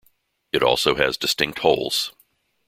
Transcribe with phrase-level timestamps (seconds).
[0.51, 2.11] It also has distinct holes.